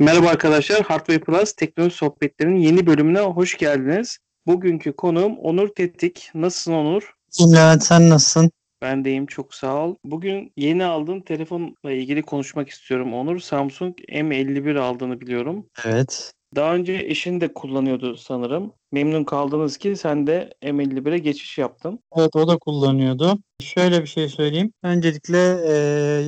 Merhaba 0.00 0.28
arkadaşlar, 0.28 0.82
Hardware 0.82 1.20
Plus 1.20 1.52
teknoloji 1.52 1.96
sohbetlerinin 1.96 2.58
yeni 2.60 2.86
bölümüne 2.86 3.20
hoş 3.20 3.56
geldiniz. 3.56 4.18
Bugünkü 4.46 4.92
konuğum 4.92 5.38
Onur 5.38 5.68
Tetik. 5.68 6.30
Nasılsın 6.34 6.72
Onur? 6.72 7.14
Levent 7.40 7.84
sen 7.84 8.10
nasılsın? 8.10 8.50
Ben 8.82 9.04
deyim 9.04 9.26
çok 9.26 9.54
sağ 9.54 9.76
ol. 9.76 9.94
Bugün 10.04 10.52
yeni 10.56 10.84
aldığın 10.84 11.20
telefonla 11.20 11.92
ilgili 11.92 12.22
konuşmak 12.22 12.68
istiyorum 12.68 13.14
Onur. 13.14 13.38
Samsung 13.38 13.98
M51 13.98 14.78
aldığını 14.78 15.20
biliyorum. 15.20 15.66
Evet. 15.84 16.32
Daha 16.56 16.74
önce 16.74 16.92
eşin 16.92 17.40
de 17.40 17.52
kullanıyordu 17.52 18.16
sanırım. 18.16 18.72
Memnun 18.92 19.24
kaldınız 19.24 19.76
ki 19.76 19.96
sen 19.96 20.26
de 20.26 20.54
M51'e 20.62 21.18
geçiş 21.18 21.58
yaptın. 21.58 21.98
Evet 22.16 22.36
o 22.36 22.48
da 22.48 22.58
kullanıyordu. 22.58 23.38
Şöyle 23.62 24.02
bir 24.02 24.06
şey 24.06 24.28
söyleyeyim. 24.28 24.72
Öncelikle 24.82 25.60
e, 25.68 25.74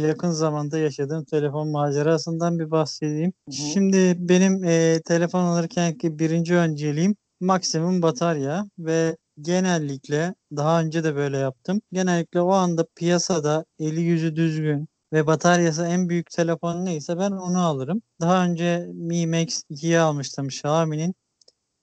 yakın 0.07 0.31
zamanda 0.31 0.79
yaşadığım 0.79 1.25
telefon 1.25 1.69
macerasından 1.69 2.59
bir 2.59 2.71
bahsedeyim. 2.71 3.33
Hı. 3.49 3.53
Şimdi 3.53 4.15
benim 4.19 4.65
e, 4.65 5.01
telefon 5.05 5.43
alırkenki 5.45 6.19
birinci 6.19 6.55
önceliğim 6.55 7.17
maksimum 7.41 8.03
batarya 8.03 8.65
ve 8.79 9.17
genellikle 9.41 10.35
daha 10.57 10.81
önce 10.81 11.05
de 11.05 11.15
böyle 11.17 11.39
yaptım. 11.39 11.81
Genellikle 11.93 12.41
o 12.41 12.53
anda 12.53 12.87
piyasada 12.97 13.65
eli 13.79 14.01
yüzü 14.01 14.37
düzgün 14.37 14.89
ve 15.13 15.27
bataryası 15.27 15.87
en 15.87 16.09
büyük 16.09 16.31
telefon 16.31 16.85
neyse 16.85 17.19
ben 17.19 17.31
onu 17.31 17.65
alırım. 17.65 18.03
Daha 18.21 18.45
önce 18.45 18.87
Mi 18.95 19.27
Max 19.27 19.63
2'yi 19.71 19.99
almıştım 19.99 20.47
Xiaomi'nin. 20.47 21.15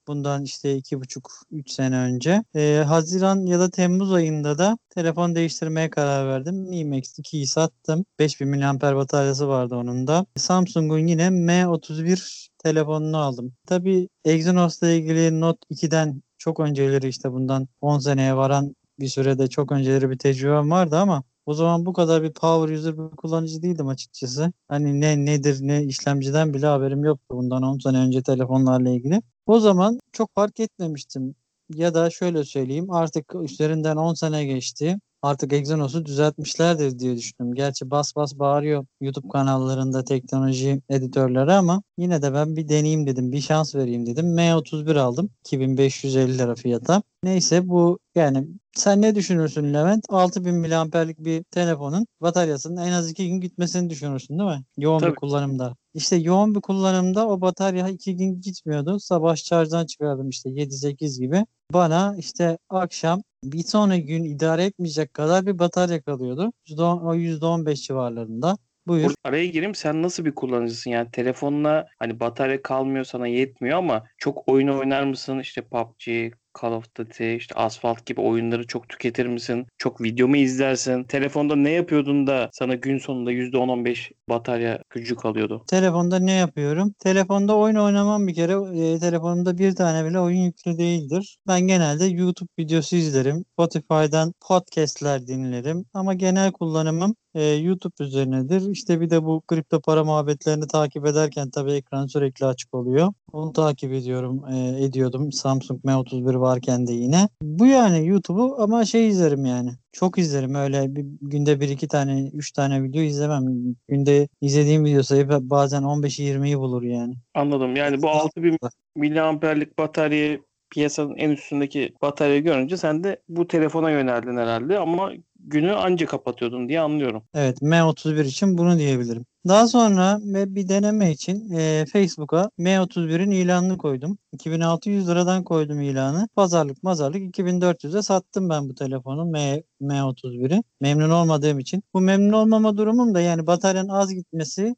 Bundan 0.07 0.43
işte 0.43 0.75
iki 0.75 1.01
buçuk, 1.01 1.31
üç 1.51 1.71
sene 1.71 1.97
önce. 1.97 2.43
Ee, 2.55 2.83
Haziran 2.87 3.45
ya 3.45 3.59
da 3.59 3.69
Temmuz 3.69 4.13
ayında 4.13 4.57
da 4.57 4.77
telefon 4.89 5.35
değiştirmeye 5.35 5.89
karar 5.89 6.27
verdim. 6.27 6.55
Mi 6.55 6.85
Max 6.85 7.19
2'yi 7.19 7.47
sattım. 7.47 8.05
5000 8.19 8.49
mAh 8.49 8.95
bataryası 8.95 9.47
vardı 9.47 9.75
onun 9.75 10.07
da. 10.07 10.25
Samsung'un 10.37 11.07
yine 11.07 11.27
M31 11.27 12.49
telefonunu 12.57 13.17
aldım. 13.17 13.53
Tabii 13.67 14.09
Exynos'la 14.25 14.89
ilgili 14.89 15.39
Note 15.41 15.59
2'den 15.71 16.21
çok 16.37 16.59
önceleri 16.59 17.07
işte 17.07 17.31
bundan 17.31 17.67
10 17.81 17.99
seneye 17.99 18.35
varan 18.35 18.75
bir 18.99 19.07
sürede 19.07 19.47
çok 19.47 19.71
önceleri 19.71 20.09
bir 20.09 20.17
tecrübem 20.17 20.71
vardı 20.71 20.97
ama 20.97 21.23
o 21.49 21.53
zaman 21.53 21.85
bu 21.85 21.93
kadar 21.93 22.23
bir 22.23 22.33
power 22.33 22.75
user 22.75 22.97
bir 22.97 23.15
kullanıcı 23.15 23.61
değildim 23.61 23.87
açıkçası. 23.87 24.53
Hani 24.67 25.01
ne 25.01 25.25
nedir 25.25 25.57
ne 25.61 25.83
işlemciden 25.83 26.53
bile 26.53 26.65
haberim 26.65 27.03
yoktu 27.03 27.25
bundan 27.31 27.63
10 27.63 27.77
sene 27.77 27.97
önce 27.97 28.23
telefonlarla 28.23 28.89
ilgili. 28.89 29.21
O 29.45 29.59
zaman 29.59 29.99
çok 30.11 30.35
fark 30.35 30.59
etmemiştim. 30.59 31.35
Ya 31.69 31.93
da 31.93 32.09
şöyle 32.09 32.43
söyleyeyim 32.43 32.91
artık 32.91 33.35
üstlerinden 33.43 33.95
10 33.95 34.13
sene 34.13 34.45
geçti. 34.45 34.99
Artık 35.21 35.53
Exynos'u 35.53 36.05
düzeltmişlerdir 36.05 36.99
diye 36.99 37.17
düşündüm. 37.17 37.53
Gerçi 37.55 37.91
bas 37.91 38.15
bas 38.15 38.39
bağırıyor 38.39 38.85
YouTube 39.01 39.27
kanallarında 39.27 40.03
teknoloji 40.03 40.81
editörleri 40.89 41.51
ama 41.51 41.83
yine 41.97 42.21
de 42.21 42.33
ben 42.33 42.55
bir 42.55 42.69
deneyeyim 42.69 43.07
dedim. 43.07 43.31
Bir 43.31 43.41
şans 43.41 43.75
vereyim 43.75 44.05
dedim. 44.05 44.35
M31 44.37 44.95
aldım. 44.99 45.29
2550 45.41 46.37
lira 46.37 46.55
fiyata. 46.55 47.01
Neyse 47.23 47.67
bu 47.67 47.99
yani 48.15 48.47
sen 48.75 49.01
ne 49.01 49.15
düşünürsün 49.15 49.73
Levent? 49.73 50.05
6000 50.09 50.55
miliamperlik 50.55 51.19
bir 51.19 51.43
telefonun 51.43 52.07
bataryasının 52.21 52.81
en 52.87 52.91
az 52.91 53.11
2 53.11 53.27
gün 53.27 53.41
gitmesini 53.41 53.89
düşünürsün 53.89 54.39
değil 54.39 54.49
mi? 54.49 54.63
Yoğun 54.77 54.99
Tabii. 54.99 55.11
bir 55.11 55.15
kullanımda. 55.15 55.75
İşte 55.93 56.15
yoğun 56.15 56.55
bir 56.55 56.61
kullanımda 56.61 57.27
o 57.27 57.41
batarya 57.41 57.87
2 57.87 58.15
gün 58.15 58.41
gitmiyordu. 58.41 58.99
Sabah 58.99 59.35
şarjdan 59.35 59.85
çıkardım 59.85 60.29
işte 60.29 60.49
7-8 60.49 61.19
gibi. 61.19 61.45
Bana 61.73 62.15
işte 62.17 62.57
akşam 62.69 63.21
bir 63.43 63.63
sonraki 63.63 64.05
gün 64.05 64.23
idare 64.23 64.63
etmeyecek 64.63 65.13
kadar 65.13 65.45
bir 65.45 65.59
batarya 65.59 66.01
kalıyordu. 66.01 66.51
%10, 66.67 67.01
o 67.01 67.15
%15 67.15 67.75
civarlarında. 67.75 68.57
Buyur. 68.87 69.03
Burada 69.03 69.15
araya 69.23 69.45
gireyim. 69.45 69.75
Sen 69.75 70.01
nasıl 70.01 70.25
bir 70.25 70.35
kullanıcısın? 70.35 70.89
Yani 70.91 71.11
telefonla 71.11 71.87
hani 71.99 72.19
batarya 72.19 72.61
kalmıyor 72.61 73.05
sana 73.05 73.27
yetmiyor 73.27 73.77
ama 73.77 74.03
çok 74.17 74.47
oyun 74.47 74.67
oynar 74.67 75.03
mısın? 75.03 75.39
İşte 75.39 75.61
PUBG, 75.61 76.33
Call 76.61 76.71
of 76.71 76.95
Duty, 76.95 77.35
işte 77.35 77.55
Asphalt 77.55 78.05
gibi 78.05 78.21
oyunları 78.21 78.67
çok 78.67 78.89
tüketir 78.89 79.25
misin? 79.25 79.67
Çok 79.77 80.01
video 80.01 80.27
mu 80.27 80.37
izlersin? 80.37 81.03
Telefonda 81.03 81.55
ne 81.55 81.69
yapıyordun 81.69 82.27
da 82.27 82.49
sana 82.53 82.75
gün 82.75 82.97
sonunda 82.97 83.31
%10-15 83.31 84.11
batarya 84.29 84.79
gücü 84.89 85.15
kalıyordu? 85.15 85.63
Telefonda 85.67 86.19
ne 86.19 86.31
yapıyorum? 86.31 86.93
Telefonda 86.99 87.57
oyun 87.57 87.75
oynamam 87.75 88.27
bir 88.27 88.33
kere. 88.33 88.53
E, 88.53 88.99
telefonumda 88.99 89.57
bir 89.57 89.75
tane 89.75 90.09
bile 90.09 90.19
oyun 90.19 90.41
yüklü 90.41 90.77
değildir. 90.77 91.37
Ben 91.47 91.61
genelde 91.61 92.05
YouTube 92.05 92.49
videosu 92.59 92.95
izlerim. 92.95 93.45
Spotify'dan 93.53 94.33
podcastler 94.47 95.27
dinlerim. 95.27 95.85
Ama 95.93 96.13
genel 96.13 96.51
kullanımım 96.51 97.15
e, 97.33 97.43
YouTube 97.43 97.93
üzerinedir. 97.99 98.71
İşte 98.71 99.01
bir 99.01 99.09
de 99.09 99.23
bu 99.23 99.41
kripto 99.41 99.81
para 99.81 100.03
muhabbetlerini 100.03 100.67
takip 100.67 101.05
ederken 101.05 101.49
tabii 101.49 101.71
ekran 101.71 102.07
sürekli 102.07 102.45
açık 102.45 102.73
oluyor. 102.73 103.13
Onu 103.33 103.53
takip 103.53 103.93
ediyorum, 103.93 104.43
e, 104.53 104.85
ediyordum 104.85 105.31
Samsung 105.31 105.85
M31 105.85 106.39
varken 106.39 106.87
de 106.87 106.93
yine. 106.93 107.29
Bu 107.41 107.65
yani 107.65 108.07
YouTube'u 108.07 108.55
ama 108.59 108.85
şey 108.85 109.07
izlerim 109.07 109.45
yani. 109.45 109.71
Çok 109.91 110.17
izlerim 110.17 110.55
öyle 110.55 110.95
bir 110.95 111.05
günde 111.21 111.59
bir 111.59 111.69
iki 111.69 111.87
tane, 111.87 112.29
üç 112.33 112.51
tane 112.51 112.83
video 112.83 113.01
izlemem. 113.01 113.75
Günde 113.87 114.27
izlediğim 114.41 114.85
video 114.85 115.03
sayısı 115.03 115.49
bazen 115.49 115.83
15-20'yi 115.83 116.59
bulur 116.59 116.83
yani. 116.83 117.13
Anladım. 117.33 117.75
Yani 117.75 118.01
bu 118.01 118.09
6000 118.09 118.57
miliamperlik 118.95 119.77
bataryayı 119.77 120.41
piyasanın 120.69 121.15
en 121.15 121.29
üstündeki 121.29 121.93
bataryayı 122.01 122.43
görünce 122.43 122.77
sen 122.77 123.03
de 123.03 123.21
bu 123.29 123.47
telefona 123.47 123.91
yöneldin 123.91 124.37
herhalde 124.37 124.79
ama 124.79 125.11
günü 125.39 125.73
anca 125.73 126.05
kapatıyordun 126.05 126.69
diye 126.69 126.79
anlıyorum. 126.79 127.23
Evet 127.33 127.61
M31 127.61 128.25
için 128.25 128.57
bunu 128.57 128.77
diyebilirim. 128.77 129.25
Daha 129.47 129.67
sonra 129.67 130.19
bir 130.23 130.69
deneme 130.69 131.11
için 131.11 131.51
e, 131.51 131.85
Facebook'a 131.93 132.51
M31'in 132.57 133.31
ilanını 133.31 133.77
koydum. 133.77 134.17
2600 134.33 135.07
liradan 135.09 135.43
koydum 135.43 135.81
ilanı. 135.81 136.27
Pazarlık 136.35 136.83
mazarlık 136.83 137.21
2400'e 137.21 138.01
sattım 138.01 138.49
ben 138.49 138.69
bu 138.69 138.75
telefonu 138.75 139.25
M, 139.25 139.63
M31'i. 139.81 140.63
Memnun 140.81 141.09
olmadığım 141.09 141.59
için. 141.59 141.83
Bu 141.93 142.01
memnun 142.01 142.33
olmama 142.33 142.77
durumum 142.77 143.13
da 143.15 143.21
yani 143.21 143.47
bataryanın 143.47 143.89
az 143.89 144.13
gitmesi 144.13 144.75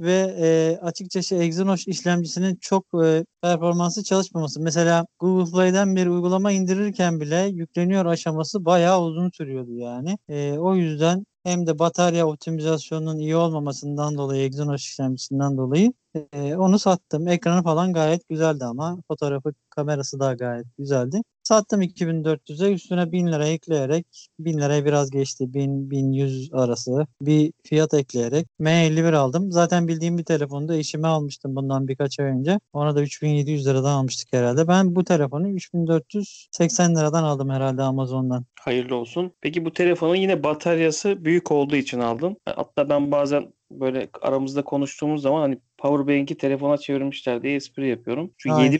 ve 0.00 0.36
e, 0.38 0.78
açıkçası 0.82 1.34
Exynos 1.34 1.88
işlemcisinin 1.88 2.56
çok 2.56 2.84
e, 3.04 3.24
performansı 3.42 4.04
çalışmaması. 4.04 4.60
Mesela 4.60 5.06
Google 5.18 5.52
Play'den 5.52 5.96
bir 5.96 6.06
uygulama 6.06 6.52
indirirken 6.52 7.20
bile 7.20 7.36
yükleniyor 7.36 8.06
aşaması 8.06 8.64
bayağı 8.64 9.02
uzun 9.02 9.30
sürüyordu 9.30 9.72
yani. 9.74 10.18
E, 10.28 10.58
o 10.58 10.74
yüzden 10.76 11.24
hem 11.48 11.66
de 11.66 11.78
batarya 11.78 12.26
optimizasyonunun 12.26 13.18
iyi 13.18 13.36
olmamasından 13.36 14.18
dolayı 14.18 14.44
Exynos 14.44 14.80
işlemcisinden 14.82 15.56
dolayı 15.56 15.92
e, 16.32 16.56
onu 16.56 16.78
sattım. 16.78 17.28
Ekranı 17.28 17.62
falan 17.62 17.92
gayet 17.92 18.28
güzeldi 18.28 18.64
ama 18.64 18.98
fotoğrafı 19.08 19.52
kamerası 19.70 20.20
da 20.20 20.34
gayet 20.34 20.66
güzeldi. 20.78 21.22
Sattım 21.48 21.82
2400'e 21.82 22.72
üstüne 22.72 23.12
1000 23.12 23.26
lira 23.26 23.46
ekleyerek 23.46 24.28
1000 24.38 24.58
liraya 24.58 24.84
biraz 24.84 25.10
geçti 25.10 25.54
1000 25.54 25.90
1100 25.90 26.50
arası 26.52 27.06
bir 27.20 27.52
fiyat 27.64 27.94
ekleyerek 27.94 28.46
M51 28.60 29.16
aldım. 29.16 29.52
Zaten 29.52 29.88
bildiğim 29.88 30.18
bir 30.18 30.24
telefonda 30.24 30.76
eşime 30.76 31.08
almıştım 31.08 31.56
bundan 31.56 31.88
birkaç 31.88 32.20
ay 32.20 32.26
önce. 32.26 32.60
Ona 32.72 32.96
da 32.96 33.02
3700 33.02 33.66
liradan 33.66 33.92
almıştık 33.92 34.28
herhalde. 34.32 34.68
Ben 34.68 34.96
bu 34.96 35.04
telefonu 35.04 35.48
3480 35.48 36.96
liradan 36.96 37.24
aldım 37.24 37.50
herhalde 37.50 37.82
Amazon'dan. 37.82 38.44
Hayırlı 38.60 38.96
olsun. 38.96 39.32
Peki 39.40 39.64
bu 39.64 39.72
telefonun 39.72 40.14
yine 40.14 40.42
bataryası 40.42 41.24
büyük 41.24 41.52
olduğu 41.52 41.76
için 41.76 42.00
aldın. 42.00 42.36
Hatta 42.46 42.88
ben 42.88 43.10
bazen 43.12 43.52
böyle 43.70 44.08
aramızda 44.22 44.62
konuştuğumuz 44.62 45.22
zaman 45.22 45.40
hani 45.40 45.58
Powerbank'i 45.78 46.36
telefona 46.36 46.78
çevirmişler 46.78 47.42
diye 47.42 47.54
espri 47.54 47.88
yapıyorum. 47.88 48.30
Çünkü 48.38 48.56
Aynen. 48.56 48.72
7 48.72 48.78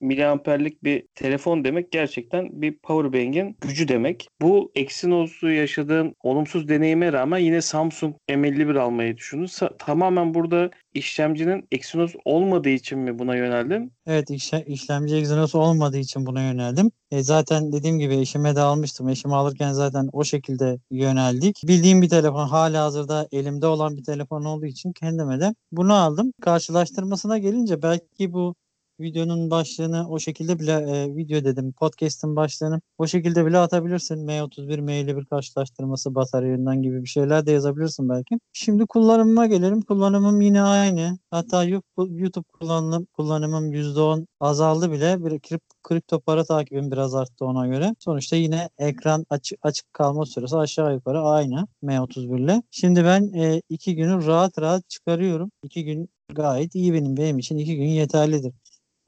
miliamperlik 0.00 0.84
bir 0.84 1.06
telefon 1.14 1.64
demek 1.64 1.92
gerçekten 1.92 2.62
bir 2.62 2.78
Powerbank'in 2.78 3.56
gücü 3.60 3.88
demek. 3.88 4.28
Bu 4.40 4.72
Exynos'u 4.74 5.50
yaşadığın 5.50 6.14
olumsuz 6.22 6.68
deneyime 6.68 7.12
rağmen 7.12 7.38
yine 7.38 7.60
Samsung 7.60 8.14
M51 8.28 8.76
almayı 8.76 9.16
düşündün. 9.16 9.46
Sa- 9.46 9.76
tamamen 9.78 10.34
burada 10.34 10.70
işlemcinin 10.94 11.68
Exynos 11.72 12.14
olmadığı 12.24 12.68
için 12.68 12.98
mi 12.98 13.18
buna 13.18 13.36
yöneldin? 13.36 13.92
Evet 14.06 14.30
işe- 14.30 14.64
işlemci 14.66 15.16
Exynos 15.16 15.54
olmadığı 15.54 15.98
için 15.98 16.26
buna 16.26 16.42
yöneldim. 16.42 16.90
E, 17.10 17.22
zaten 17.22 17.72
dediğim 17.72 17.98
gibi 17.98 18.16
eşime 18.16 18.56
de 18.56 18.60
almıştım. 18.60 19.08
Eşimi 19.08 19.34
alırken 19.34 19.72
zaten 19.72 20.08
o 20.12 20.24
şekilde 20.24 20.78
yöneldik. 20.90 21.62
Bildiğim 21.68 22.02
bir 22.02 22.08
telefon 22.08 22.48
hala 22.48 22.84
hazırda 22.84 23.28
elimde 23.32 23.66
olan 23.66 23.96
bir 23.96 24.04
telefon 24.04 24.44
olduğu 24.44 24.66
için 24.66 24.92
kendime 24.92 25.40
de 25.40 25.54
bunu 25.72 25.94
aldım. 25.94 26.32
Karşılaştırmasına 26.42 27.38
gelince 27.38 27.82
belki 27.82 28.32
bu 28.32 28.54
videonun 29.00 29.50
başlığını 29.50 30.08
o 30.08 30.18
şekilde 30.18 30.58
bile 30.58 30.72
e, 30.72 31.16
video 31.16 31.44
dedim 31.44 31.72
podcast'ın 31.72 32.36
başlığını 32.36 32.80
o 32.98 33.06
şekilde 33.06 33.46
bile 33.46 33.58
atabilirsin. 33.58 34.26
M31 34.26 34.78
M51 34.80 35.26
karşılaştırması 35.26 36.14
batarya 36.14 36.48
yönden 36.48 36.82
gibi 36.82 37.02
bir 37.02 37.08
şeyler 37.08 37.46
de 37.46 37.52
yazabilirsin 37.52 38.08
belki. 38.08 38.38
Şimdi 38.52 38.86
kullanımıma 38.86 39.46
gelelim. 39.46 39.82
Kullanımım 39.82 40.40
yine 40.40 40.62
aynı. 40.62 41.18
Hatta 41.30 41.64
YouTube 41.96 42.46
kullanım, 42.60 43.06
kullanımım 43.12 43.72
%10 43.72 44.26
azaldı 44.40 44.92
bile. 44.92 45.24
Bir 45.24 45.40
krip, 45.40 45.62
kripto 45.82 46.20
para 46.20 46.44
takibim 46.44 46.90
biraz 46.90 47.14
arttı 47.14 47.44
ona 47.44 47.66
göre. 47.66 47.94
Sonuçta 47.98 48.36
yine 48.36 48.68
ekran 48.78 49.26
açık, 49.30 49.58
açık 49.62 49.92
kalma 49.92 50.26
süresi 50.26 50.56
aşağı 50.56 50.94
yukarı 50.94 51.20
aynı 51.20 51.66
M31 51.82 52.44
ile. 52.44 52.62
Şimdi 52.70 53.04
ben 53.04 53.32
e, 53.32 53.62
iki 53.68 53.96
günü 53.96 54.26
rahat 54.26 54.58
rahat 54.58 54.88
çıkarıyorum. 54.88 55.50
İki 55.64 55.84
gün 55.84 56.08
gayet 56.34 56.74
iyi 56.74 56.94
benim. 56.94 57.16
Benim 57.16 57.38
için 57.38 57.58
2 57.58 57.76
gün 57.76 57.88
yeterlidir. 57.88 58.52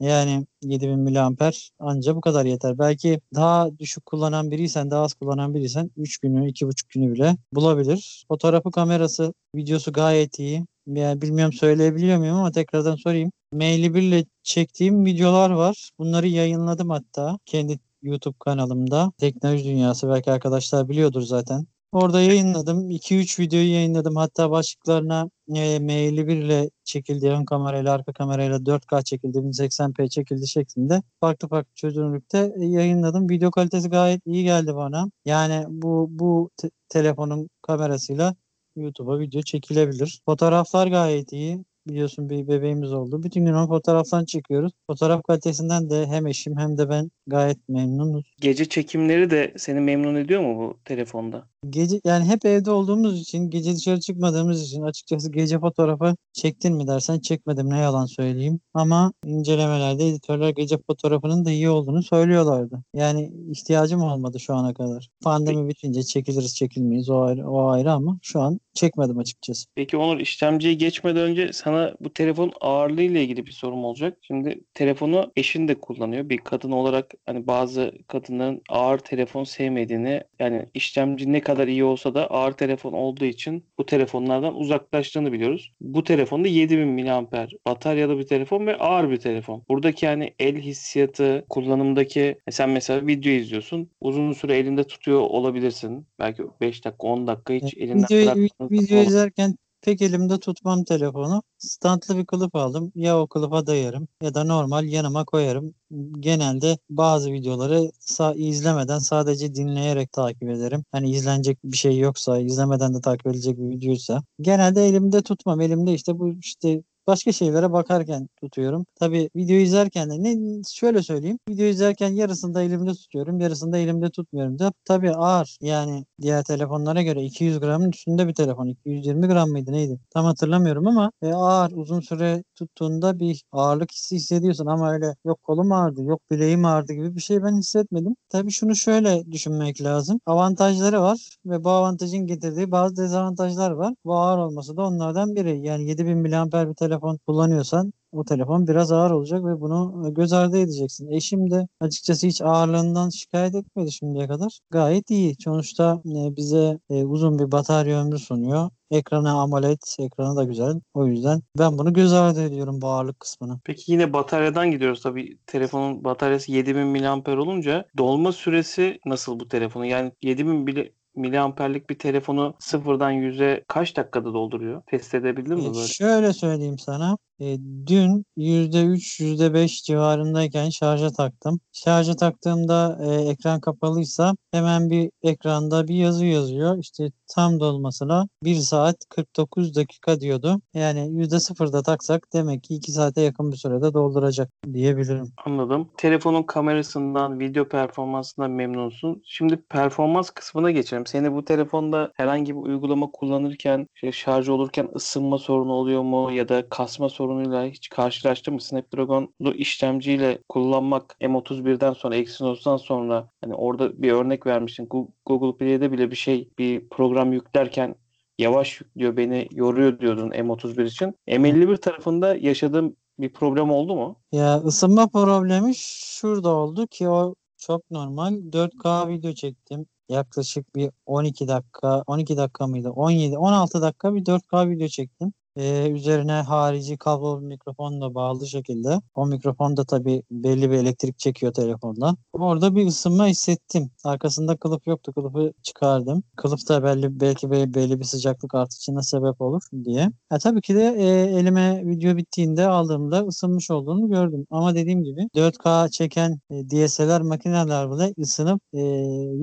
Yani 0.03 0.45
7000 0.61 0.99
miliamper 0.99 1.69
anca 1.79 2.15
bu 2.15 2.21
kadar 2.21 2.45
yeter. 2.45 2.79
Belki 2.79 3.19
daha 3.35 3.79
düşük 3.79 4.05
kullanan 4.05 4.51
biriysen, 4.51 4.91
daha 4.91 5.03
az 5.03 5.13
kullanan 5.13 5.53
biriysen 5.53 5.91
3 5.97 6.17
günü, 6.17 6.49
2,5 6.49 6.89
günü 6.89 7.13
bile 7.13 7.37
bulabilir. 7.53 8.25
Fotoğrafı, 8.27 8.71
kamerası, 8.71 9.33
videosu 9.55 9.93
gayet 9.93 10.39
iyi. 10.39 10.65
Yani 10.87 11.21
bilmiyorum 11.21 11.53
söyleyebiliyor 11.53 12.17
muyum 12.17 12.35
ama 12.35 12.51
tekrardan 12.51 12.95
sorayım. 12.95 13.31
Maili 13.53 13.93
1 13.93 14.01
ile 14.01 14.25
çektiğim 14.43 15.05
videolar 15.05 15.49
var. 15.49 15.91
Bunları 15.99 16.27
yayınladım 16.27 16.89
hatta 16.89 17.39
kendi 17.45 17.79
YouTube 18.01 18.35
kanalımda. 18.39 19.11
Teknoloji 19.17 19.63
Dünyası 19.65 20.09
belki 20.09 20.31
arkadaşlar 20.31 20.89
biliyordur 20.89 21.21
zaten. 21.21 21.67
Orada 21.93 22.21
yayınladım. 22.21 22.89
2-3 22.89 23.39
videoyu 23.39 23.71
yayınladım. 23.73 24.15
Hatta 24.15 24.51
başlıklarına 24.51 25.29
e, 25.55 25.79
maili 25.79 26.27
1 26.27 26.37
ile 26.37 26.69
çekildi, 26.83 27.29
ön 27.29 27.45
kamerayla, 27.45 27.93
arka 27.93 28.13
kamerayla 28.13 28.65
4K 28.65 29.03
çekildi, 29.03 29.37
1080p 29.43 30.09
çekildi 30.09 30.47
şeklinde 30.47 31.01
farklı 31.19 31.47
farklı 31.47 31.71
çözünürlükte 31.75 32.53
e, 32.61 32.65
yayınladım. 32.65 33.29
Video 33.29 33.51
kalitesi 33.51 33.89
gayet 33.89 34.21
iyi 34.25 34.43
geldi 34.43 34.75
bana. 34.75 35.05
Yani 35.25 35.65
bu 35.69 36.07
bu 36.11 36.49
te- 36.57 36.71
telefonun 36.89 37.49
kamerasıyla 37.61 38.35
YouTube'a 38.75 39.19
video 39.19 39.41
çekilebilir. 39.41 40.21
Fotoğraflar 40.25 40.87
gayet 40.87 41.33
iyi. 41.33 41.63
Biliyorsun 41.87 42.29
bir 42.29 42.47
bebeğimiz 42.47 42.93
oldu. 42.93 43.23
Bütün 43.23 43.45
gün 43.45 43.53
onun 43.53 43.67
fotoğraftan 43.67 44.25
çekiyoruz. 44.25 44.71
Fotoğraf 44.87 45.23
kalitesinden 45.23 45.89
de 45.89 46.07
hem 46.07 46.27
eşim 46.27 46.57
hem 46.57 46.77
de 46.77 46.89
ben 46.89 47.11
gayet 47.27 47.69
memnunuz. 47.69 48.33
Gece 48.41 48.65
çekimleri 48.65 49.29
de 49.31 49.53
seni 49.57 49.79
memnun 49.79 50.15
ediyor 50.15 50.41
mu 50.41 50.59
bu 50.59 50.77
telefonda? 50.85 51.47
Gece 51.69 51.99
yani 52.05 52.25
hep 52.25 52.45
evde 52.45 52.71
olduğumuz 52.71 53.21
için, 53.21 53.49
gece 53.49 53.75
dışarı 53.75 53.99
çıkmadığımız 53.99 54.63
için 54.63 54.81
açıkçası 54.81 55.31
gece 55.31 55.59
fotoğrafı 55.59 56.15
çektin 56.33 56.75
mi 56.75 56.87
dersen 56.87 57.19
çekmedim 57.19 57.69
ne 57.69 57.79
yalan 57.79 58.05
söyleyeyim. 58.05 58.59
Ama 58.73 59.13
incelemelerde 59.25 60.07
editörler 60.07 60.49
gece 60.49 60.77
fotoğrafının 60.87 61.45
da 61.45 61.51
iyi 61.51 61.69
olduğunu 61.69 62.03
söylüyorlardı. 62.03 62.83
Yani 62.95 63.31
ihtiyacım 63.51 64.01
olmadı 64.01 64.39
şu 64.39 64.55
ana 64.55 64.73
kadar. 64.73 65.09
Pandemi 65.23 65.69
bitince 65.69 66.03
çekiliriz 66.03 66.55
çekilmeyiz 66.55 67.09
o 67.09 67.21
ayrı, 67.21 67.49
o 67.49 67.67
ayrı 67.67 67.91
ama 67.91 68.17
şu 68.21 68.41
an 68.41 68.59
çekmedim 68.73 69.17
açıkçası. 69.17 69.67
Peki 69.75 69.97
Onur 69.97 70.19
işlemciye 70.19 70.73
geçmeden 70.73 71.21
önce 71.21 71.53
sana 71.53 71.95
bu 71.99 72.13
telefon 72.13 72.51
ağırlığı 72.61 73.01
ile 73.01 73.23
ilgili 73.23 73.45
bir 73.45 73.51
sorum 73.51 73.85
olacak. 73.85 74.17
Şimdi 74.21 74.59
telefonu 74.73 75.31
eşin 75.35 75.67
de 75.67 75.75
kullanıyor. 75.75 76.29
Bir 76.29 76.37
kadın 76.37 76.71
olarak 76.71 77.13
hani 77.25 77.47
bazı 77.47 77.91
kadınların 78.07 78.61
ağır 78.69 78.99
telefon 78.99 79.43
sevmediğini 79.43 80.21
yani 80.39 80.65
işlemci 80.73 81.33
ne 81.33 81.41
kadar 81.41 81.67
iyi 81.67 81.83
olsa 81.83 82.15
da 82.15 82.27
ağır 82.27 82.51
telefon 82.51 82.93
olduğu 82.93 83.25
için 83.25 83.65
bu 83.77 83.85
telefonlardan 83.85 84.55
uzaklaştığını 84.55 85.31
biliyoruz. 85.31 85.73
Bu 85.81 86.03
telefonda 86.03 86.47
7000 86.47 87.05
mAh 87.05 87.47
bataryalı 87.67 88.19
bir 88.19 88.27
telefon 88.27 88.67
ve 88.67 88.77
ağır 88.77 89.09
bir 89.09 89.17
telefon. 89.17 89.63
Buradaki 89.69 90.05
yani 90.05 90.33
el 90.39 90.57
hissiyatı, 90.57 91.45
kullanımdaki 91.49 92.37
sen 92.51 92.69
mesela 92.69 93.07
video 93.07 93.31
izliyorsun. 93.31 93.89
Uzun 94.01 94.33
süre 94.33 94.57
elinde 94.57 94.83
tutuyor 94.83 95.21
olabilirsin. 95.21 96.07
Belki 96.19 96.43
5 96.61 96.85
dakika 96.85 97.07
10 97.07 97.27
dakika 97.27 97.53
hiç 97.53 97.77
elinden 97.77 98.03
Videoyu, 98.03 98.25
bırakmadığın 98.25 98.62
video 98.71 98.97
izlerken 99.03 99.57
pek 99.81 100.01
elimde 100.01 100.39
tutmam 100.39 100.83
telefonu. 100.83 101.43
Standlı 101.57 102.17
bir 102.17 102.25
kılıf 102.25 102.55
aldım. 102.55 102.91
Ya 102.95 103.19
o 103.19 103.27
kılıfa 103.27 103.67
dayarım 103.67 104.07
ya 104.21 104.33
da 104.33 104.43
normal 104.43 104.85
yanıma 104.85 105.25
koyarım. 105.25 105.73
Genelde 106.19 106.77
bazı 106.89 107.31
videoları 107.31 107.91
sa- 107.99 108.37
izlemeden 108.37 108.99
sadece 108.99 109.55
dinleyerek 109.55 110.11
takip 110.11 110.49
ederim. 110.49 110.85
Hani 110.91 111.11
izlenecek 111.11 111.59
bir 111.63 111.77
şey 111.77 111.97
yoksa, 111.97 112.39
izlemeden 112.39 112.93
de 112.93 113.01
takip 113.01 113.27
edilecek 113.27 113.57
bir 113.57 113.69
videoysa. 113.69 114.23
Genelde 114.41 114.85
elimde 114.85 115.21
tutmam. 115.21 115.61
Elimde 115.61 115.93
işte 115.93 116.19
bu 116.19 116.33
işte 116.33 116.83
başka 117.07 117.31
şeylere 117.31 117.71
bakarken 117.71 118.29
tutuyorum. 118.41 118.85
Tabii 118.95 119.29
video 119.35 119.55
izlerken 119.55 120.09
de 120.09 120.23
ne 120.23 120.61
şöyle 120.73 121.03
söyleyeyim. 121.03 121.39
Video 121.49 121.65
izlerken 121.65 122.09
yarısında 122.09 122.61
elimde 122.61 122.93
tutuyorum, 122.93 123.39
yarısında 123.39 123.77
elimde 123.77 124.09
tutmuyorum. 124.09 124.59
Da, 124.59 124.73
tabii 124.85 125.11
ağır. 125.11 125.57
Yani 125.61 126.05
diğer 126.21 126.43
telefonlara 126.43 127.01
göre 127.01 127.23
200 127.23 127.59
gramın 127.59 127.89
üstünde 127.89 128.27
bir 128.27 128.33
telefon. 128.33 128.67
220 128.67 129.27
gram 129.27 129.49
mıydı 129.49 129.71
neydi? 129.71 129.99
Tam 130.09 130.25
hatırlamıyorum 130.25 130.87
ama 130.87 131.11
e, 131.21 131.33
ağır. 131.33 131.71
Uzun 131.75 131.99
süre 131.99 132.43
tuttuğunda 132.55 133.19
bir 133.19 133.43
ağırlık 133.51 133.91
hissi 133.91 134.15
hissediyorsun 134.15 134.65
ama 134.65 134.93
öyle 134.93 135.15
yok 135.25 135.43
kolum 135.43 135.71
ağrıdı, 135.71 136.01
yok 136.03 136.21
bileğim 136.31 136.65
ağrıdı 136.65 136.93
gibi 136.93 137.15
bir 137.15 137.21
şey 137.21 137.43
ben 137.43 137.57
hissetmedim. 137.57 138.15
Tabii 138.29 138.51
şunu 138.51 138.75
şöyle 138.75 139.31
düşünmek 139.31 139.81
lazım. 139.83 140.19
Avantajları 140.25 141.01
var 141.01 141.37
ve 141.45 141.63
bu 141.63 141.69
avantajın 141.69 142.27
getirdiği 142.27 142.71
bazı 142.71 142.97
dezavantajlar 142.97 143.71
var. 143.71 143.93
Bu 144.05 144.15
ağır 144.15 144.37
olması 144.37 144.77
da 144.77 144.81
onlardan 144.81 145.35
biri. 145.35 145.59
Yani 145.67 145.89
7000 145.89 146.17
mAh 146.17 146.69
bir 146.69 146.73
telefon 146.73 146.92
kullanıyorsan 146.99 147.93
o 148.13 148.23
telefon 148.25 148.67
biraz 148.67 148.91
ağır 148.91 149.11
olacak 149.11 149.45
ve 149.45 149.61
bunu 149.61 150.07
e, 150.07 150.11
göz 150.11 150.33
ardı 150.33 150.57
edeceksin. 150.57 151.11
Eşim 151.11 151.51
de 151.51 151.67
açıkçası 151.79 152.27
hiç 152.27 152.41
ağırlığından 152.41 153.09
şikayet 153.09 153.55
etmedi 153.55 153.91
şimdiye 153.91 154.27
kadar. 154.27 154.59
Gayet 154.69 155.09
iyi. 155.09 155.35
Sonuçta 155.39 156.01
e, 156.05 156.35
bize 156.35 156.79
e, 156.89 157.03
uzun 157.05 157.39
bir 157.39 157.51
batarya 157.51 158.01
ömrü 158.01 158.19
sunuyor. 158.19 158.69
Ekranı 158.91 159.31
AMOLED, 159.31 159.81
ekranı 159.99 160.35
da 160.35 160.43
güzel. 160.43 160.81
O 160.93 161.07
yüzden 161.07 161.41
ben 161.59 161.77
bunu 161.77 161.93
göz 161.93 162.13
ardı 162.13 162.43
ediyorum 162.43 162.81
bu 162.81 162.87
ağırlık 162.87 163.19
kısmını. 163.19 163.59
Peki 163.63 163.91
yine 163.91 164.13
bataryadan 164.13 164.71
gidiyoruz 164.71 165.01
tabii. 165.01 165.37
Telefonun 165.47 166.03
bataryası 166.03 166.51
7000 166.51 166.87
mAh 166.87 167.27
olunca 167.27 167.85
dolma 167.97 168.31
süresi 168.31 168.99
nasıl 169.05 169.39
bu 169.39 169.47
telefonun? 169.47 169.85
Yani 169.85 170.11
7000 170.21 170.67
bile 170.67 170.91
miliamperlik 171.15 171.89
bir 171.89 171.99
telefonu 171.99 172.53
sıfırdan 172.59 173.11
yüze 173.11 173.63
kaç 173.67 173.97
dakikada 173.97 174.33
dolduruyor? 174.33 174.81
Test 174.87 175.15
edebildin 175.15 175.57
mi 175.57 175.63
böyle? 175.63 175.87
şöyle 175.87 176.33
söyleyeyim 176.33 176.79
sana. 176.79 177.17
E, 177.39 177.57
dün 177.87 178.25
%3, 178.37 179.19
%5 179.19 179.83
civarındayken 179.83 180.69
şarja 180.69 181.09
taktım. 181.11 181.59
Şarja 181.71 182.15
taktığımda 182.15 182.99
e, 183.05 183.29
ekran 183.29 183.59
kapalıysa 183.59 184.35
hemen 184.51 184.89
bir 184.89 185.11
ekranda 185.23 185.87
bir 185.87 185.95
yazı 185.95 186.25
yazıyor. 186.25 186.77
İşte 186.77 187.11
tam 187.35 187.59
dolmasına 187.59 188.27
1 188.43 188.55
saat 188.55 188.95
49 189.09 189.75
dakika 189.75 190.19
diyordu. 190.19 190.61
Yani 190.73 190.99
%0'da 190.99 191.83
taksak 191.83 192.27
demek 192.33 192.63
ki 192.63 192.75
2 192.75 192.91
saate 192.91 193.21
yakın 193.21 193.51
bir 193.51 193.57
sürede 193.57 193.93
dolduracak 193.93 194.49
diyebilirim. 194.73 195.31
Anladım. 195.45 195.89
Telefonun 195.97 196.43
kamerasından, 196.43 197.39
video 197.39 197.67
performansından 197.67 198.51
memnunsun. 198.51 199.21
Şimdi 199.25 199.57
performans 199.69 200.29
kısmına 200.29 200.71
geçelim. 200.71 201.05
Seni 201.05 201.33
bu 201.33 201.45
telefonda 201.45 202.11
herhangi 202.15 202.55
bir 202.55 202.61
uygulama 202.61 203.11
kullanırken, 203.11 203.87
şarj 204.11 204.49
olurken 204.49 204.89
ısınma 204.95 205.37
sorunu 205.37 205.71
oluyor 205.71 206.01
mu 206.01 206.31
ya 206.31 206.49
da 206.49 206.69
kasma 206.69 207.09
sorunuyla 207.23 207.65
hiç 207.65 207.89
karşılaştın 207.89 208.53
mı? 208.53 208.61
Snapdragon'lu 208.61 209.53
işlemciyle 209.53 210.39
kullanmak 210.49 211.15
M31'den 211.21 211.93
sonra, 211.93 212.15
Exynos'tan 212.15 212.77
sonra 212.77 213.29
hani 213.41 213.53
orada 213.53 214.01
bir 214.01 214.11
örnek 214.11 214.47
vermiştin. 214.47 214.89
Google 215.25 215.57
Play'de 215.57 215.91
bile 215.91 216.11
bir 216.11 216.15
şey, 216.15 216.49
bir 216.57 216.89
program 216.89 217.33
yüklerken 217.33 217.95
yavaş 218.39 218.81
yüklüyor, 218.81 219.17
beni 219.17 219.47
yoruyor 219.51 219.99
diyordun 219.99 220.29
M31 220.29 220.85
için. 220.85 221.15
M51 221.27 221.77
tarafında 221.77 222.35
yaşadığın 222.35 222.97
bir 223.19 223.33
problem 223.33 223.71
oldu 223.71 223.95
mu? 223.95 224.15
Ya 224.31 224.57
ısınma 224.57 225.07
problemi 225.07 225.75
şurada 225.75 226.49
oldu 226.49 226.87
ki 226.87 227.09
o 227.09 227.35
çok 227.57 227.91
normal. 227.91 228.33
4K 228.33 229.07
video 229.07 229.33
çektim. 229.33 229.85
Yaklaşık 230.09 230.75
bir 230.75 230.91
12 231.05 231.47
dakika, 231.47 232.03
12 232.07 232.37
dakika 232.37 232.67
mıydı? 232.67 232.89
17, 232.89 233.37
16 233.37 233.81
dakika 233.81 234.15
bir 234.15 234.25
4K 234.25 234.69
video 234.69 234.87
çektim. 234.87 235.33
Ee, 235.57 235.89
üzerine 235.91 236.31
harici 236.31 236.97
kablo 236.97 237.41
bir 237.41 237.45
mikrofonla 237.45 238.15
bağlı 238.15 238.47
şekilde. 238.47 238.99
O 239.15 239.25
mikrofon 239.27 239.77
da 239.77 239.85
tabii 239.85 240.23
belli 240.31 240.71
bir 240.71 240.75
elektrik 240.77 241.19
çekiyor 241.19 241.53
telefondan. 241.53 242.17
Orada 242.33 242.75
bir 242.75 242.85
ısınma 242.87 243.27
hissettim. 243.27 243.91
Arkasında 244.03 244.57
kılıf 244.57 244.87
yoktu. 244.87 245.13
Kılıfı 245.13 245.53
çıkardım. 245.63 246.23
Kılıf 246.35 246.69
da 246.69 246.83
belli, 246.83 247.19
belki 247.19 247.51
be- 247.51 247.73
belli 247.73 247.99
bir 247.99 248.03
sıcaklık 248.05 248.55
artışına 248.55 249.01
sebep 249.01 249.41
olur 249.41 249.61
diye. 249.85 250.09
Ya 250.31 250.37
tabii 250.43 250.61
ki 250.61 250.75
de 250.75 250.95
e, 250.97 251.05
elime 251.39 251.81
video 251.85 252.17
bittiğinde 252.17 252.67
aldığımda 252.67 253.19
ısınmış 253.27 253.71
olduğunu 253.71 254.09
gördüm. 254.09 254.45
Ama 254.49 254.75
dediğim 254.75 255.03
gibi 255.03 255.29
4K 255.35 255.89
çeken 255.89 256.39
e, 256.51 256.69
DSLR 256.69 257.21
makineler 257.21 257.91
bile 257.91 258.13
ısınıp 258.19 258.61
e, 258.73 258.79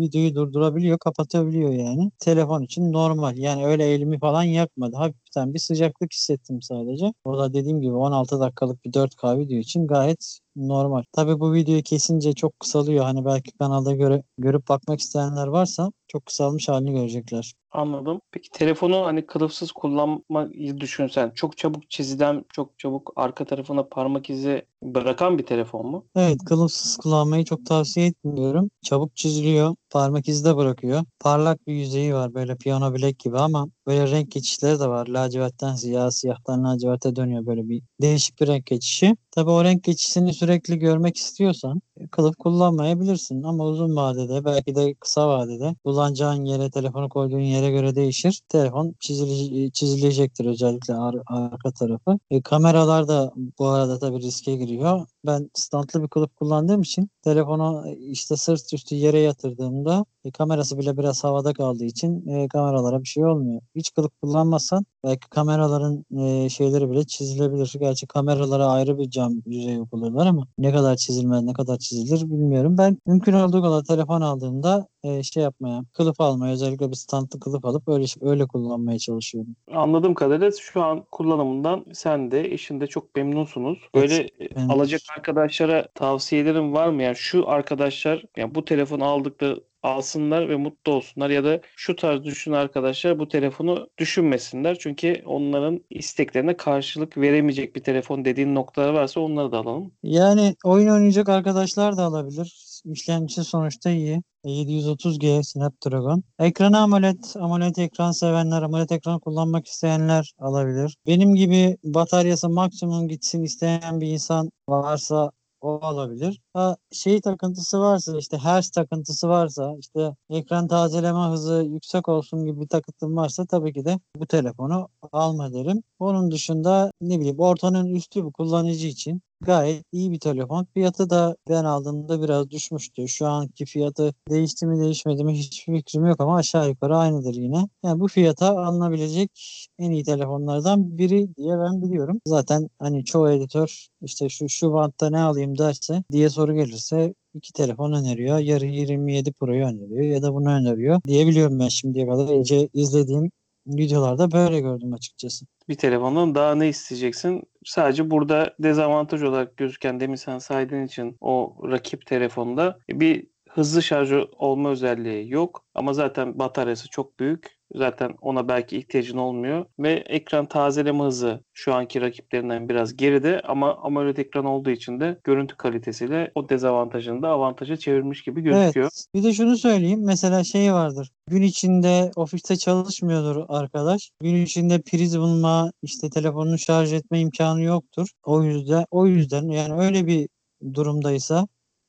videoyu 0.01 0.35
durdurabiliyor, 0.35 0.99
kapatabiliyor 0.99 1.71
yani. 1.71 2.11
Telefon 2.19 2.63
için 2.63 2.93
normal. 2.93 3.37
Yani 3.37 3.67
öyle 3.67 3.85
elimi 3.85 4.19
falan 4.19 4.43
yakmadı. 4.43 4.97
Hafiften 5.31 5.55
bir 5.55 5.59
sıcaklık 5.59 6.13
hissettim 6.13 6.63
sadece. 6.63 7.13
O 7.25 7.39
da 7.39 7.55
dediğim 7.55 7.81
gibi 7.81 7.93
16 7.93 8.41
dakikalık 8.41 8.85
bir 8.85 8.93
4K 8.93 9.39
video 9.39 9.59
için 9.59 9.87
gayet 9.87 10.39
normal. 10.57 11.03
Tabii 11.13 11.41
bu 11.41 11.53
videoyu 11.55 11.83
kesince 11.83 12.33
çok 12.33 12.61
kısalıyor. 12.61 13.05
Hani 13.05 13.25
belki 13.25 13.53
kanalda 13.53 13.93
göre 13.93 14.23
görüp 14.39 14.69
bakmak 14.69 15.01
isteyenler 15.01 15.47
varsa 15.47 15.93
çok 16.09 16.27
kısalmış 16.27 16.69
halini 16.69 16.93
görecekler. 16.93 17.53
Anladım. 17.73 18.21
Peki 18.33 18.51
telefonu 18.51 19.07
hani 19.07 19.27
kılıfsız 19.27 19.73
kullanmayı 19.73 20.81
düşünsen 20.81 21.31
çok 21.31 21.57
çabuk 21.57 21.91
çizilen, 21.91 22.45
çok 22.53 22.79
çabuk 22.79 23.13
arka 23.17 23.45
tarafına 23.45 23.83
parmak 23.83 24.31
izi 24.31 24.67
bırakan 24.83 25.39
bir 25.39 25.47
telefon 25.47 25.87
mu? 25.87 26.05
Evet, 26.17 26.39
kılıfsız 26.47 26.97
kullanmayı 26.97 27.45
çok 27.45 27.67
tavsiye 27.67 28.07
etmiyorum. 28.07 28.71
Çabuk 28.83 29.17
çiziliyor, 29.17 29.75
parmak 29.91 30.29
izi 30.29 30.45
de 30.45 30.57
bırakıyor. 30.57 31.05
Parlak 31.21 31.67
bir 31.67 31.73
yüzeyi 31.75 32.15
var 32.15 32.35
böyle 32.35 32.57
piyano 32.57 32.95
bilek 32.95 33.19
gibi 33.19 33.39
ama 33.39 33.69
böyle 33.87 34.11
renk 34.11 34.33
geçişleri 34.33 34.81
de 34.81 34.89
var. 34.89 35.07
Lacivertten 35.07 35.75
siyah, 35.75 36.11
siyahtan 36.11 36.65
laciverte 36.65 37.17
dönüyor 37.17 37.47
böyle 37.47 37.69
bir 37.69 37.83
değişik 38.03 38.41
bir 38.41 38.47
renk 38.47 38.67
geçişi. 38.67 39.17
Tabii 39.31 39.51
o 39.51 39.65
renk 39.65 39.85
geçişini 39.85 40.35
sürekli 40.35 40.79
görmek 40.79 41.17
istiyorsan 41.17 41.83
e, 41.97 42.09
kılıf 42.09 42.37
kullanmayabilirsin 42.37 43.43
ama 43.43 43.65
uzun 43.65 43.97
vadede 43.97 44.45
belki 44.45 44.75
de 44.75 44.95
kısa 44.95 45.29
vadede 45.29 45.75
kullanacağın 45.85 46.45
yere, 46.45 46.71
telefonu 46.71 47.09
koyduğun 47.09 47.39
yere 47.41 47.71
göre 47.71 47.95
değişir. 47.95 48.41
Telefon 48.49 48.95
çizile, 49.01 49.71
çizilecektir 49.71 50.45
özellikle 50.47 50.95
ar- 50.95 51.23
arka 51.27 51.71
tarafı. 51.71 52.19
E, 52.31 52.43
kameralar 52.43 53.09
da 53.09 53.33
bu 53.59 53.67
arada 53.67 53.99
tabii 53.99 54.19
riske 54.21 54.57
giriyor. 54.57 55.07
Ben 55.27 55.51
standlı 55.55 56.03
bir 56.03 56.09
kılıf 56.09 56.37
kullandığım 56.37 56.83
için 56.83 57.11
telefonu 57.23 57.89
e, 57.89 57.97
işte 57.97 58.37
sırt 58.37 58.73
üstü 58.75 58.95
yere 58.95 59.19
yatırdığımda 59.21 60.05
e, 60.25 60.31
kamerası 60.31 60.79
bile 60.79 60.97
biraz 60.99 61.25
havada 61.25 61.53
kaldığı 61.53 61.85
için 61.85 62.29
e, 62.29 62.49
kameralara 62.49 63.03
bir 63.03 63.09
şey 63.09 63.25
olmuyor. 63.25 63.61
Hiç 63.77 63.91
kılıf 63.95 64.11
kullanmazsan 64.23 64.87
belki 65.05 65.29
kameraların 65.29 66.05
e, 66.19 66.49
şeyleri 66.49 66.91
bile 66.91 67.05
çizilebilir. 67.05 67.73
Gerçi 67.81 68.07
kameralara 68.07 68.67
ayrı 68.67 68.99
bir 68.99 69.11
cam 69.11 69.33
yüzeyi 69.47 69.85
kullanırlar 69.91 70.27
ama 70.27 70.47
ne 70.59 70.73
kadar 70.73 70.97
çizilmez 70.97 71.43
ne 71.43 71.53
kadar 71.53 71.79
çizilir 71.79 72.21
bilmiyorum. 72.31 72.79
Ben 72.79 72.99
mümkün 73.07 73.33
olduğu 73.33 73.63
kadar 73.63 73.85
telefon 73.85 74.21
aldığımda 74.21 74.87
e, 75.05 75.23
şey 75.23 75.43
yapmaya, 75.43 75.83
kılıf 75.93 76.21
almaya 76.21 76.53
özellikle 76.53 76.91
bir 76.91 76.97
standlı 76.97 77.41
kılıf 77.41 77.65
alıp 77.65 77.89
öyle 77.89 78.05
öyle 78.21 78.47
kullanmaya 78.47 78.99
çalışıyorum. 78.99 79.57
Anladığım 79.73 80.15
kadarıyla 80.15 80.51
şu 80.61 80.83
an 80.83 81.05
kullanımından 81.13 81.85
sen 81.93 82.31
de 82.31 82.53
eşin 82.53 82.81
de 82.81 82.87
çok 82.87 83.17
memnunsunuz. 83.17 83.79
Böyle 83.95 84.17
e, 84.17 84.31
ben- 84.57 84.69
alacak 84.69 85.01
arkadaşlara 85.17 85.89
tavsiyelerin 85.95 86.73
var 86.73 86.89
mı? 86.89 87.03
Yani 87.03 87.17
şu 87.17 87.49
arkadaşlar 87.49 88.25
yani 88.37 88.55
bu 88.55 88.65
telefonu 88.65 89.05
aldıkları 89.05 89.70
alsınlar 89.83 90.49
ve 90.49 90.57
mutlu 90.57 90.93
olsunlar 90.93 91.31
ya 91.31 91.45
da 91.45 91.61
şu 91.77 91.97
tarz 91.97 92.25
düşünen 92.25 92.57
arkadaşlar 92.57 93.19
bu 93.19 93.29
telefonu 93.29 93.89
düşünmesinler. 93.99 94.79
Çünkü 94.79 95.23
onların 95.27 95.85
isteklerine 95.91 96.57
karşılık 96.57 97.17
veremeyecek 97.17 97.77
bir 97.77 97.83
telefon 97.83 98.25
dediğin 98.25 98.55
noktalar 98.55 98.93
varsa 98.93 99.21
onları 99.21 99.53
da 99.53 99.59
alalım. 99.59 99.93
Yani 100.03 100.55
oyun 100.65 100.89
oynayacak 100.89 101.29
arkadaşlar 101.29 101.97
da 101.97 102.05
alabilir. 102.05 102.81
İşlemcisi 102.85 103.45
sonuçta 103.45 103.91
iyi. 103.91 104.23
730G 104.45 105.43
Snapdragon. 105.43 106.23
Ekranı 106.39 106.79
AMOLED, 106.79 107.25
AMOLED 107.35 107.77
ekran 107.77 108.11
sevenler, 108.11 108.63
AMOLED 108.63 108.91
ekran 108.91 109.21
kullanmak 109.21 109.67
isteyenler 109.67 110.33
alabilir. 110.39 110.97
Benim 111.07 111.35
gibi 111.35 111.77
bataryası 111.85 112.49
maksimum 112.49 113.09
gitsin 113.09 113.43
isteyen 113.43 114.01
bir 114.01 114.07
insan 114.07 114.51
varsa 114.69 115.31
o 115.61 115.79
alabilir. 115.83 116.41
Ha, 116.55 116.77
şey 116.93 117.21
takıntısı 117.21 117.81
varsa 117.81 118.19
işte 118.19 118.39
hertz 118.39 118.71
takıntısı 118.71 119.29
varsa 119.29 119.77
işte 119.81 120.17
ekran 120.31 120.69
tazeleme 120.69 121.19
hızı 121.19 121.67
yüksek 121.71 122.09
olsun 122.09 122.47
gibi 122.47 122.61
bir 122.61 122.69
takıntım 122.69 123.17
varsa 123.17 123.47
tabii 123.47 123.73
ki 123.73 123.85
de 123.85 124.01
bu 124.17 124.27
telefonu 124.27 124.89
alma 125.13 125.53
derim. 125.53 125.83
Onun 125.99 126.31
dışında 126.31 126.93
ne 127.01 127.21
bileyim 127.21 127.39
ortanın 127.39 127.95
üstü 127.95 128.27
bir 128.27 128.33
kullanıcı 128.33 128.87
için 128.87 129.23
gayet 129.41 129.85
iyi 129.93 130.11
bir 130.13 130.21
telefon. 130.21 130.67
Fiyatı 130.75 131.11
da 131.11 131.37
ben 131.49 131.65
aldığımda 131.65 132.23
biraz 132.23 132.51
düşmüştü. 132.51 133.09
Şu 133.09 133.27
anki 133.27 133.67
fiyatı 133.67 134.15
değişti 134.31 134.67
mi 134.67 134.81
değişmedi 134.81 135.25
mi 135.25 135.33
hiçbir 135.33 135.77
fikrim 135.77 136.07
yok 136.07 136.21
ama 136.21 136.37
aşağı 136.37 136.69
yukarı 136.69 136.97
aynıdır 136.97 137.35
yine. 137.35 137.69
Yani 137.85 138.01
bu 138.01 138.09
fiyata 138.09 138.59
alınabilecek 138.59 139.31
en 139.79 139.91
iyi 139.91 140.05
telefonlardan 140.05 140.99
biri 140.99 141.37
diye 141.37 141.59
ben 141.59 141.83
biliyorum. 141.83 142.21
Zaten 142.27 142.69
hani 142.79 143.05
çoğu 143.05 143.31
editör 143.31 143.87
işte 144.03 144.29
şu 144.29 144.49
şu 144.49 144.73
bantta 144.73 145.11
ne 145.11 145.21
alayım 145.21 145.59
derse 145.59 146.03
diye 146.13 146.31
soru 146.31 146.55
gelirse 146.55 147.15
iki 147.35 147.53
telefon 147.53 147.93
öneriyor. 147.93 148.39
Yarı 148.39 148.67
27 148.67 149.33
Pro'yu 149.33 149.65
öneriyor 149.65 150.03
ya 150.15 150.23
da 150.23 150.35
bunu 150.35 150.49
öneriyor 150.51 151.01
diyebiliyorum 151.09 151.59
ben 151.59 151.69
şimdiye 151.69 152.07
kadar 152.07 152.29
iyice 152.35 152.69
izlediğim 152.75 153.31
videolarda 153.67 154.33
böyle 154.33 154.61
gördüm 154.61 154.93
açıkçası. 154.93 155.47
Bir 155.69 155.75
telefondan 155.75 156.35
daha 156.35 156.55
ne 156.55 156.69
isteyeceksin? 156.69 157.43
Sadece 157.65 158.11
burada 158.11 158.55
dezavantaj 158.59 159.23
olarak 159.23 159.57
gözüken 159.57 160.01
demin 160.01 160.17
sen 160.17 160.39
saydığın 160.39 160.85
için 160.85 161.17
o 161.21 161.57
rakip 161.71 162.07
telefonda 162.07 162.79
bir 162.91 163.27
hızlı 163.55 163.83
şarj 163.83 164.13
olma 164.39 164.71
özelliği 164.71 165.31
yok. 165.31 165.65
Ama 165.75 165.93
zaten 165.93 166.39
bataryası 166.39 166.89
çok 166.89 167.21
büyük. 167.21 167.61
Zaten 167.75 168.15
ona 168.21 168.49
belki 168.49 168.77
ihtiyacın 168.79 169.19
olmuyor. 169.19 169.65
Ve 169.79 169.93
ekran 169.93 170.47
tazeleme 170.47 171.05
hızı 171.05 171.45
şu 171.55 171.75
anki 171.75 172.01
rakiplerinden 172.01 172.69
biraz 172.69 172.97
geride 172.97 173.41
ama 173.45 173.77
AMOLED 173.77 174.17
ekran 174.17 174.45
olduğu 174.45 174.71
için 174.71 175.01
de 175.01 175.21
görüntü 175.25 175.57
kalitesiyle 175.57 176.33
o 176.35 176.49
dezavantajını 176.49 177.23
da 177.23 177.29
avantaja 177.29 177.77
çevirmiş 177.77 178.23
gibi 178.23 178.41
gözüküyor. 178.41 178.91
Evet. 178.93 179.07
Bir 179.15 179.23
de 179.23 179.33
şunu 179.33 179.57
söyleyeyim. 179.57 180.01
Mesela 180.05 180.45
şey 180.45 180.73
vardır. 180.73 181.11
Gün 181.29 181.43
içinde 181.43 182.11
ofiste 182.17 182.57
çalışmıyordur 182.57 183.45
arkadaş. 183.49 184.11
Gün 184.21 184.43
içinde 184.45 184.81
priz 184.81 185.19
bulma, 185.19 185.73
işte 185.83 186.11
telefonunu 186.11 186.59
şarj 186.59 186.93
etme 186.93 187.21
imkanı 187.21 187.63
yoktur. 187.63 188.09
O 188.25 188.43
yüzden 188.43 188.85
o 188.91 189.07
yüzden 189.07 189.49
yani 189.49 189.83
öyle 189.83 190.07
bir 190.07 190.29
durumdaysa 190.75 191.47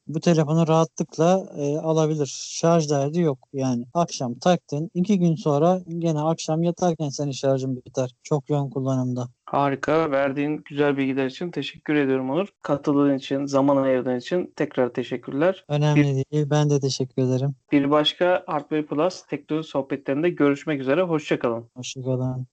bu 0.08 0.20
telefonu 0.20 0.68
rahatlıkla 0.68 1.46
e, 1.58 1.78
alabilir. 1.78 2.34
Şarj 2.52 2.90
derdi 2.90 3.20
yok. 3.20 3.40
Yani 3.54 3.86
akşam 3.94 4.40
taktın. 4.40 4.90
iki 4.94 5.20
gün 5.20 5.36
sonra 5.36 5.80
gene 5.88 6.20
akşam 6.20 6.64
yatarken 6.64 7.10
senin 7.10 7.32
şarjın 7.32 7.76
biter. 7.76 8.12
Çok 8.24 8.50
yoğun 8.50 8.70
kullanımda. 8.70 9.28
Harika. 9.46 10.12
Verdiğin 10.12 10.64
güzel 10.70 10.98
bilgiler 10.98 11.26
için 11.26 11.52
teşekkür 11.52 11.96
ediyorum 11.96 12.30
Onur. 12.30 12.48
Katıldığın 12.62 13.18
için, 13.18 13.46
zaman 13.46 13.78
ayırdığın 13.78 14.18
için 14.18 14.54
tekrar 14.56 14.94
teşekkürler. 14.94 15.66
Önemli 15.68 16.04
değil. 16.32 16.48
Ben 16.50 16.70
de 16.70 16.80
teşekkür 16.80 17.22
ederim. 17.22 17.56
Bir 17.72 17.92
başka 17.92 18.44
Hardware 18.48 18.86
Plus 18.86 19.22
teknoloji 19.22 19.70
sohbetlerinde 19.70 20.30
görüşmek 20.30 20.82
üzere. 20.82 21.02
Hoşçakalın. 21.02 21.66
Hoşçakalın. 21.76 22.48